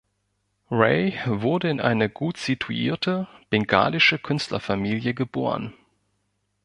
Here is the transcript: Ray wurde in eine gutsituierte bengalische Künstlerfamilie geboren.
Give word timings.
Ray 0.71 1.19
wurde 1.27 1.69
in 1.69 1.79
eine 1.79 2.09
gutsituierte 2.09 3.27
bengalische 3.51 4.17
Künstlerfamilie 4.17 5.13
geboren. 5.13 5.73